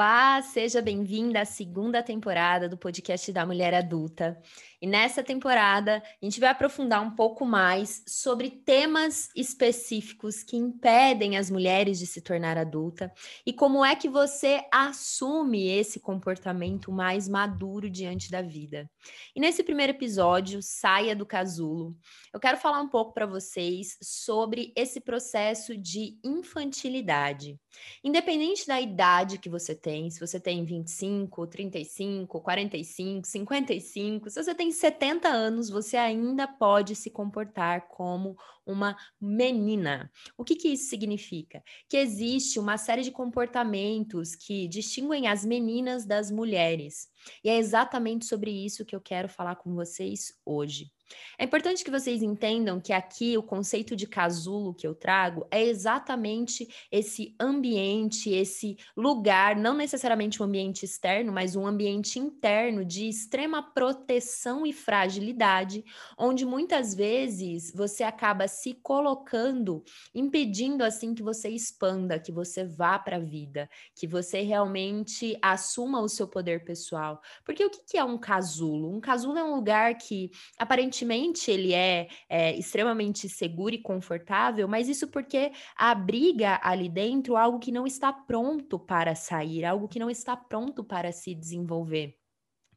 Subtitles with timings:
[0.00, 4.40] lá Seja bem-vinda à segunda temporada do podcast da Mulher Adulta.
[4.80, 11.36] E nessa temporada, a gente vai aprofundar um pouco mais sobre temas específicos que impedem
[11.36, 13.12] as mulheres de se tornar adulta
[13.44, 18.90] e como é que você assume esse comportamento mais maduro diante da vida.
[19.36, 21.94] E nesse primeiro episódio, Saia do Casulo,
[22.32, 27.58] eu quero falar um pouco para vocês sobre esse processo de infantilidade.
[28.02, 34.54] Independente da idade que você tem, se você tem 25, 35, 45, 55, se você
[34.54, 40.10] tem 70 anos, você ainda pode se comportar como uma menina.
[40.36, 41.62] O que, que isso significa?
[41.88, 47.08] Que existe uma série de comportamentos que distinguem as meninas das mulheres.
[47.42, 50.92] E é exatamente sobre isso que eu quero falar com vocês hoje.
[51.38, 55.64] É importante que vocês entendam que aqui o conceito de casulo que eu trago é
[55.64, 63.08] exatamente esse ambiente, esse lugar, não necessariamente um ambiente externo, mas um ambiente interno de
[63.08, 65.84] extrema proteção e fragilidade,
[66.18, 69.82] onde muitas vezes você acaba se colocando,
[70.14, 76.00] impedindo assim que você expanda, que você vá para a vida, que você realmente assuma
[76.00, 77.20] o seu poder pessoal.
[77.44, 78.94] Porque o que é um casulo?
[78.94, 84.68] Um casulo é um lugar que aparentemente aparentemente ele é, é, extremamente seguro e confortável,
[84.68, 89.98] mas isso porque abriga ali dentro algo que não está pronto para sair, algo que
[89.98, 92.19] não está pronto para se desenvolver.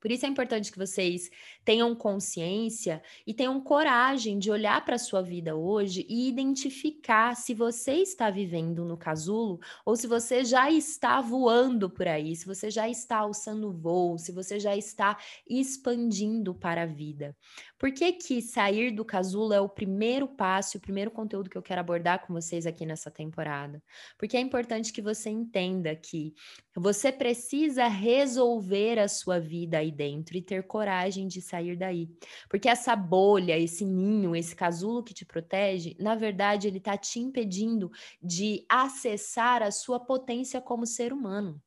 [0.00, 1.30] Por isso é importante que vocês
[1.64, 7.52] tenham consciência e tenham coragem de olhar para a sua vida hoje e identificar se
[7.52, 12.70] você está vivendo no casulo ou se você já está voando por aí, se você
[12.70, 17.36] já está alçando voo, se você já está expandindo para a vida.
[17.78, 21.62] Por que, que sair do casulo é o primeiro passo, o primeiro conteúdo que eu
[21.62, 23.82] quero abordar com vocês aqui nessa temporada?
[24.18, 26.34] Porque é importante que você entenda que
[26.76, 32.08] você precisa resolver a sua vida dentro e ter coragem de sair daí.
[32.48, 37.18] Porque essa bolha, esse ninho, esse casulo que te protege, na verdade, ele está te
[37.18, 37.90] impedindo
[38.22, 41.60] de acessar a sua potência como ser humano.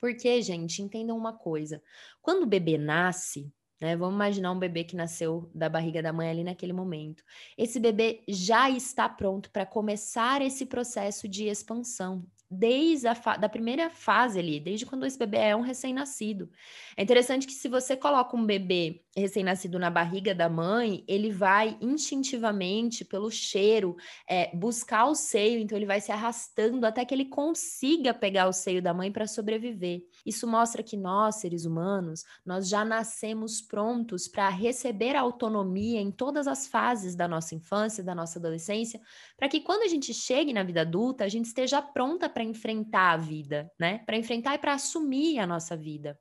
[0.00, 1.82] Porque, gente, entendam uma coisa:
[2.22, 3.96] quando o bebê nasce, né?
[3.96, 7.22] Vamos imaginar um bebê que nasceu da barriga da mãe ali naquele momento.
[7.56, 13.90] Esse bebê já está pronto para começar esse processo de expansão, desde a da primeira
[13.90, 16.50] fase ali, desde quando esse bebê é um recém-nascido.
[16.96, 21.76] É interessante que se você coloca um bebê recém-nascido na barriga da mãe, ele vai
[21.80, 23.96] instintivamente, pelo cheiro,
[24.28, 28.52] é, buscar o seio, então ele vai se arrastando até que ele consiga pegar o
[28.52, 30.02] seio da mãe para sobreviver.
[30.24, 36.10] Isso mostra que nós, seres humanos, nós já nascemos prontos para receber a autonomia em
[36.10, 39.00] todas as fases da nossa infância, da nossa adolescência,
[39.36, 43.12] para que quando a gente chegue na vida adulta, a gente esteja pronta para enfrentar
[43.12, 43.98] a vida, né?
[44.06, 46.18] Para enfrentar e para assumir a nossa vida.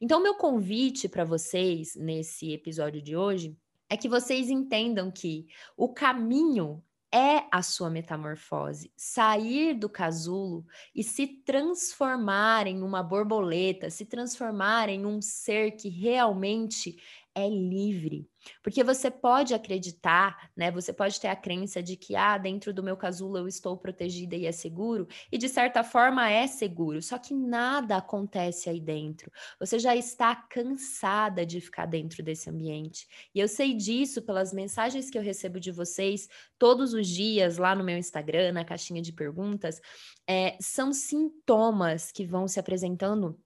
[0.00, 3.56] Então, meu convite para vocês nesse episódio de hoje
[3.90, 10.64] é que vocês entendam que o caminho é a sua metamorfose, sair do casulo
[10.94, 16.96] e se transformar em uma borboleta, se transformar em um ser que realmente
[17.38, 18.28] é livre.
[18.62, 20.70] Porque você pode acreditar, né?
[20.70, 24.36] Você pode ter a crença de que, ah, dentro do meu casulo eu estou protegida
[24.36, 29.30] e é seguro, e de certa forma é seguro, só que nada acontece aí dentro.
[29.58, 33.06] Você já está cansada de ficar dentro desse ambiente.
[33.34, 36.28] E eu sei disso pelas mensagens que eu recebo de vocês
[36.58, 39.80] todos os dias lá no meu Instagram, na caixinha de perguntas.
[40.26, 43.38] É, são sintomas que vão se apresentando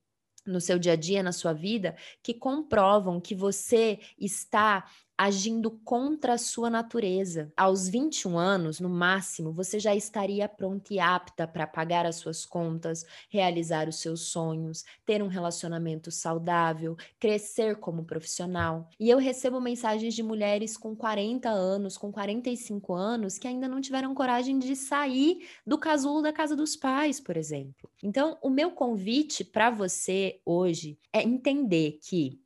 [0.47, 4.85] no seu dia a dia, na sua vida, que comprovam que você está
[5.23, 7.53] agindo contra a sua natureza.
[7.57, 12.45] Aos 21 anos, no máximo, você já estaria pronta e apta para pagar as suas
[12.45, 18.91] contas, realizar os seus sonhos, ter um relacionamento saudável, crescer como profissional.
[18.99, 23.81] E eu recebo mensagens de mulheres com 40 anos, com 45 anos, que ainda não
[23.81, 27.89] tiveram coragem de sair do casulo da casa dos pais, por exemplo.
[28.03, 32.43] Então, o meu convite para você hoje é entender que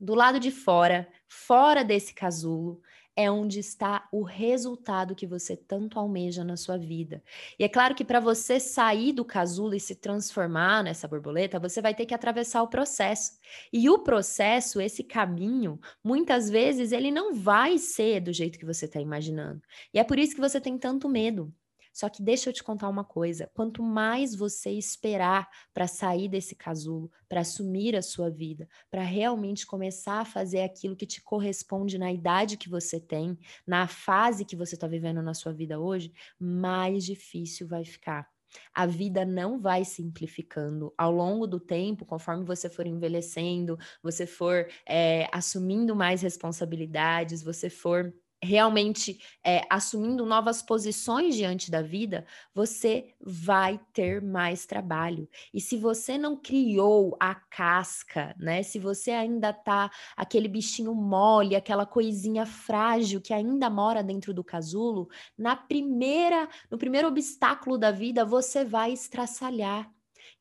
[0.00, 2.82] do lado de fora, fora desse casulo,
[3.16, 7.22] é onde está o resultado que você tanto almeja na sua vida.
[7.58, 11.82] E é claro que para você sair do casulo e se transformar nessa borboleta, você
[11.82, 13.32] vai ter que atravessar o processo.
[13.72, 18.86] E o processo, esse caminho, muitas vezes ele não vai ser do jeito que você
[18.86, 19.60] está imaginando.
[19.92, 21.52] E é por isso que você tem tanto medo.
[21.92, 26.54] Só que deixa eu te contar uma coisa: quanto mais você esperar para sair desse
[26.54, 31.98] casulo, para assumir a sua vida, para realmente começar a fazer aquilo que te corresponde
[31.98, 36.12] na idade que você tem, na fase que você está vivendo na sua vida hoje,
[36.38, 38.28] mais difícil vai ficar.
[38.74, 44.66] A vida não vai simplificando ao longo do tempo, conforme você for envelhecendo, você for
[44.86, 53.14] é, assumindo mais responsabilidades, você for realmente é, assumindo novas posições diante da vida, você
[53.20, 55.28] vai ter mais trabalho.
[55.52, 58.62] E se você não criou a casca, né?
[58.62, 64.42] Se você ainda tá aquele bichinho mole, aquela coisinha frágil que ainda mora dentro do
[64.42, 69.90] casulo, na primeira, no primeiro obstáculo da vida, você vai estraçalhar.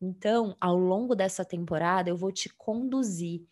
[0.02, 3.46] Então, ao longo dessa temporada, eu vou te conduzir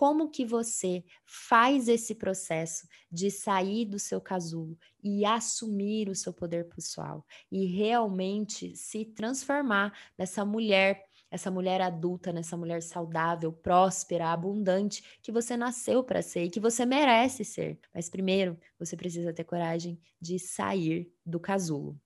[0.00, 6.32] como que você faz esse processo de sair do seu casulo e assumir o seu
[6.32, 14.32] poder pessoal e realmente se transformar nessa mulher, essa mulher adulta, nessa mulher saudável, próspera,
[14.32, 17.78] abundante que você nasceu para ser e que você merece ser.
[17.94, 22.00] Mas primeiro, você precisa ter coragem de sair do casulo.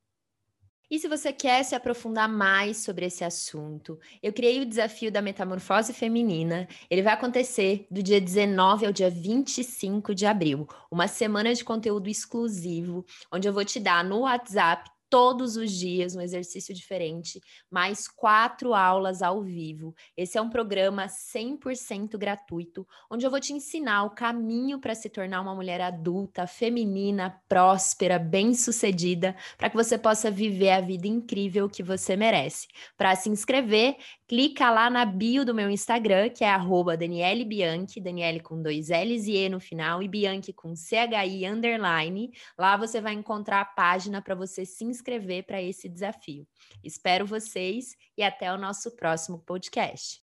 [0.90, 5.22] E se você quer se aprofundar mais sobre esse assunto, eu criei o desafio da
[5.22, 6.68] metamorfose feminina.
[6.90, 12.08] Ele vai acontecer do dia 19 ao dia 25 de abril, uma semana de conteúdo
[12.08, 17.40] exclusivo, onde eu vou te dar no WhatsApp todos os dias um exercício diferente,
[17.70, 19.94] mais quatro aulas ao vivo.
[20.16, 25.08] Esse é um programa 100% gratuito, onde eu vou te ensinar o caminho para se
[25.08, 31.68] tornar uma mulher adulta, feminina, próspera, bem-sucedida, para que você possa viver a vida incrível
[31.68, 32.66] que você merece.
[32.96, 38.00] Para se inscrever, clica lá na bio do meu Instagram, que é arroba Daniele Bianchi,
[38.00, 42.30] Daniele com dois L's e E no final, e Bianchi com CHI underline.
[42.58, 46.46] Lá você vai encontrar a página para você se inscrever para esse desafio.
[46.82, 50.22] Espero vocês e até o nosso próximo podcast.